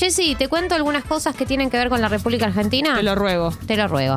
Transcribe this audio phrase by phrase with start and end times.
[0.00, 2.96] Jessy, ¿te cuento algunas cosas que tienen que ver con la República Argentina?
[2.96, 3.52] Te lo ruego.
[3.66, 4.16] Te lo ruego.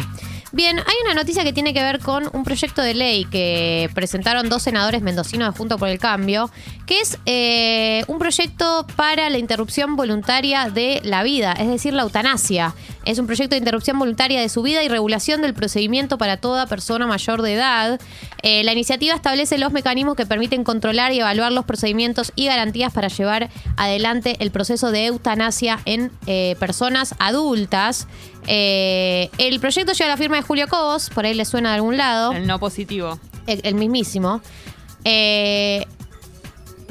[0.55, 4.49] Bien, hay una noticia que tiene que ver con un proyecto de ley que presentaron
[4.49, 6.51] dos senadores mendocinos de Junto por el Cambio,
[6.85, 12.03] que es eh, un proyecto para la interrupción voluntaria de la vida, es decir, la
[12.03, 12.75] eutanasia.
[13.03, 16.67] Es un proyecto de interrupción voluntaria de su vida y regulación del procedimiento para toda
[16.67, 17.99] persona mayor de edad.
[18.43, 22.93] Eh, la iniciativa establece los mecanismos que permiten controlar y evaluar los procedimientos y garantías
[22.93, 28.07] para llevar adelante el proceso de eutanasia en eh, personas adultas.
[28.45, 32.31] El proyecto lleva la firma de Julio Cobos, por ahí le suena de algún lado.
[32.33, 33.19] El no positivo.
[33.47, 34.41] El, el mismísimo.
[35.05, 35.85] Eh,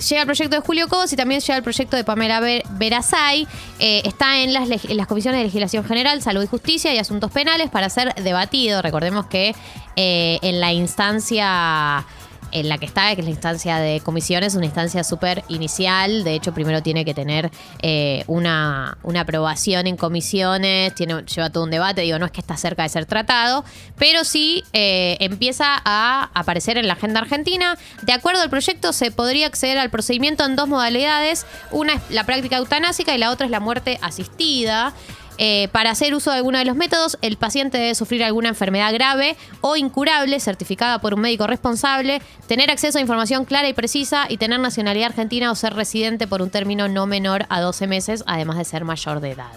[0.09, 3.47] llega el proyecto de Julio Cobos y también llega el proyecto de Pamela Ver- Verazay.
[3.79, 6.99] Eh, está en las, leg- en las comisiones de legislación general, salud y justicia y
[6.99, 8.83] asuntos penales para ser debatido.
[8.83, 9.55] Recordemos que
[9.97, 12.05] eh, en la instancia
[12.53, 16.25] en la que está, que es la instancia de comisiones, una instancia súper inicial.
[16.25, 21.71] De hecho, primero tiene que tener eh, una, una aprobación en comisiones, lleva todo un
[21.71, 22.03] debate.
[22.03, 23.65] Digo, no es que está cerca de ser tratado,
[23.99, 27.77] pero sí eh, empieza a aparecer en la agenda argentina.
[28.03, 31.47] De acuerdo al proyecto, se podría acceder al procedimiento en dos modalidades.
[31.71, 34.93] Una es la práctica eutanásica y la otra es la muerte asistida.
[35.39, 38.93] Eh, para hacer uso de alguno de los métodos, el paciente debe sufrir alguna enfermedad
[38.93, 44.27] grave o incurable certificada por un médico responsable, tener acceso a información clara y precisa
[44.29, 48.25] y tener nacionalidad argentina o ser residente por un término no menor a 12 meses,
[48.27, 49.53] además de ser mayor de edad.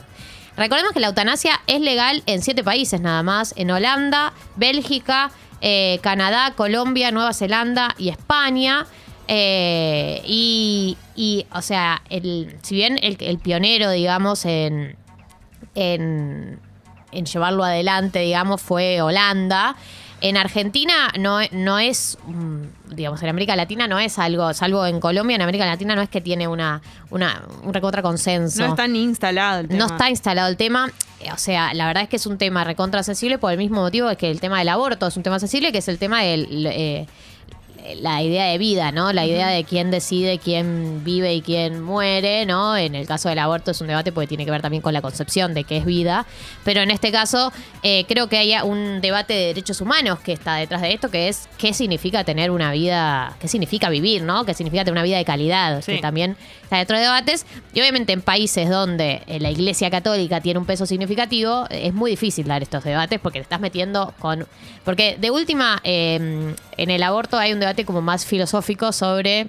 [0.57, 5.31] Recordemos que la eutanasia es legal en siete países nada más, en Holanda, Bélgica,
[5.61, 8.85] eh, Canadá, Colombia, Nueva Zelanda y España.
[9.27, 14.95] Eh, y, y, o sea, el, si bien el, el pionero, digamos, en,
[15.75, 16.59] en,
[17.11, 19.75] en llevarlo adelante, digamos, fue Holanda.
[20.21, 24.99] En Argentina no, no es, mm, digamos, en América Latina no es algo, salvo en
[24.99, 26.81] Colombia, en América Latina no es que tiene una,
[27.11, 28.61] una un recontra consenso.
[28.63, 29.79] No está ni instalado el tema.
[29.79, 30.89] No está instalado el tema.
[31.19, 33.81] Eh, O sea, la verdad es que es un tema recontra accesible por el mismo
[33.81, 36.65] motivo que el tema del aborto es un tema accesible, que es el tema del...
[36.67, 37.05] eh,
[38.01, 39.13] la idea de vida, ¿no?
[39.13, 42.75] La idea de quién decide, quién vive y quién muere, ¿no?
[42.77, 45.01] En el caso del aborto es un debate porque tiene que ver también con la
[45.01, 46.25] concepción de qué es vida.
[46.63, 47.51] Pero en este caso
[47.83, 51.27] eh, creo que hay un debate de derechos humanos que está detrás de esto, que
[51.27, 54.45] es qué significa tener una vida, qué significa vivir, ¿no?
[54.45, 55.95] Qué significa tener una vida de calidad, Sí.
[55.95, 57.45] que también está dentro de debates.
[57.73, 62.11] Y obviamente en países donde eh, la Iglesia Católica tiene un peso significativo, es muy
[62.11, 64.47] difícil dar estos debates porque te estás metiendo con...
[64.83, 69.47] Porque de última, eh, en el aborto hay un debate como más filosófico sobre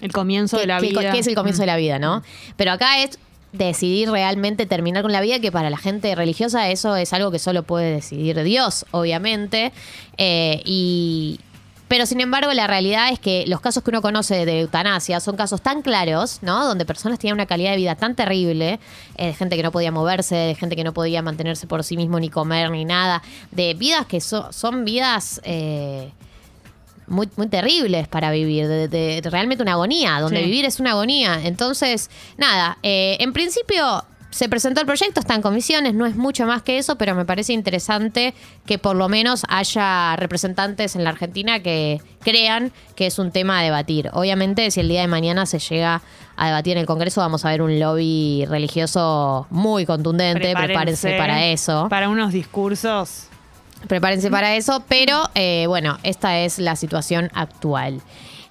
[0.00, 1.12] El comienzo qué, de la qué- vida.
[1.12, 2.22] qué es el comienzo de la vida, ¿no?
[2.56, 3.18] Pero acá es
[3.52, 7.38] decidir realmente terminar con la vida, que para la gente religiosa eso es algo que
[7.38, 9.72] solo puede decidir Dios, obviamente.
[10.16, 11.40] Eh, y.
[11.88, 15.36] Pero sin embargo, la realidad es que los casos que uno conoce de eutanasia son
[15.36, 16.66] casos tan claros, ¿no?
[16.66, 18.78] Donde personas tenían una calidad de vida tan terrible,
[19.16, 21.96] eh, de gente que no podía moverse, de gente que no podía mantenerse por sí
[21.96, 26.10] mismo, ni comer, ni nada, de vidas que so- son vidas eh,
[27.08, 30.44] muy, muy terribles para vivir, de, de- de realmente una agonía, donde Sí.
[30.44, 31.40] vivir es una agonía.
[31.44, 36.44] Entonces, nada, eh, en principio se presentó el proyecto, está en comisiones, no es mucho
[36.46, 38.34] más que eso, pero me parece interesante
[38.66, 43.60] que por lo menos haya representantes en la Argentina que crean que es un tema
[43.60, 44.10] a debatir.
[44.12, 46.02] Obviamente, si el día de mañana se llega
[46.36, 51.46] a debatir en el Congreso, vamos a ver un lobby religioso muy contundente, prepárense, para
[51.46, 51.86] eso.
[51.88, 53.27] Para unos discursos.
[53.86, 58.00] Prepárense para eso, pero eh, bueno, esta es la situación actual.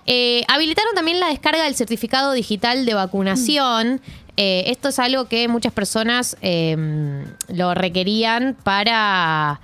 [0.06, 4.00] Eh, habilitaron también la descarga del certificado digital de vacunación.
[4.38, 9.60] Eh, esto es algo que muchas personas lo requerían para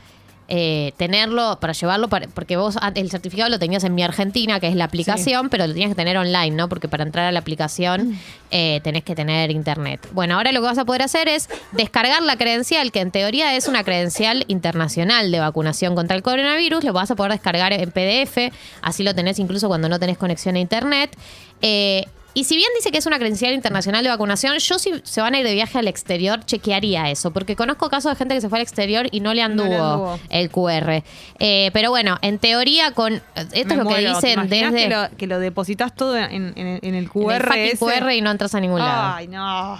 [0.48, 4.60] eh, tenerlo, para llevarlo, para- porque vos antes el certificado lo tenías en Mi Argentina,
[4.60, 6.70] que es la aplicación, pero lo tenías que tener online, ¿no?
[6.70, 8.20] Porque para entrar a la aplicación
[8.52, 10.08] eh, tenés que tener internet.
[10.12, 13.56] Bueno, ahora lo que vas a poder hacer es descargar la credencial, que en teoría
[13.56, 17.92] es una credencial internacional de vacunación contra el coronavirus, lo vas a poder descargar en
[17.92, 18.52] PDF,
[18.82, 21.16] así lo tenés incluso cuando no tenés conexión a internet.
[21.62, 25.22] Eh, y si bien dice que es una credencial internacional de vacunación, yo si se
[25.22, 28.42] van a ir de viaje al exterior, chequearía eso, porque conozco casos de gente que
[28.42, 30.20] se fue al exterior y no le No anduvo, le anduvo.
[30.30, 31.04] el QR.
[31.40, 33.14] Eh, pero bueno, en teoría con...
[33.14, 34.20] Esto Me es lo que muero.
[34.20, 34.72] ¿Te dicen desde...
[34.76, 37.52] Que lo, que lo depositas todo en, en- en el en QR.
[37.58, 37.78] el?
[37.78, 39.16] QR y no entras a ningún lado.
[39.16, 39.80] Ay, no.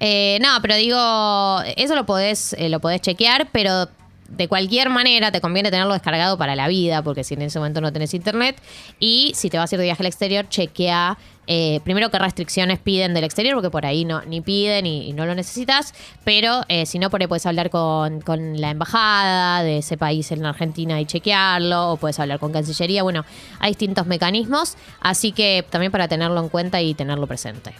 [0.00, 3.88] Eh, no, pero digo, eso lo podés, eh, lo podés chequear, pero
[4.28, 7.80] de cualquier manera te conviene tenerlo descargado para la vida, porque si en ese momento
[7.80, 8.56] no tenés internet.
[8.98, 12.78] Y si te vas a ir de viaje al exterior, chequea eh, primero qué restricciones
[12.78, 15.94] piden del exterior, porque por ahí no, ni piden y, no lo necesitas.
[16.24, 20.30] Pero eh, si no, por ahí puedes hablar con, con la embajada de ese país
[20.32, 23.02] en Argentina y chequearlo, o puedes hablar con Cancillería.
[23.02, 23.24] Bueno,
[23.58, 27.74] hay distintos mecanismos, así que también para tenerlo en cuenta y tenerlo presente.